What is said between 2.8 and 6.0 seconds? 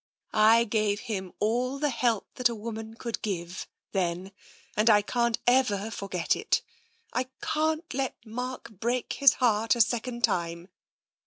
could give, then, and I can't ever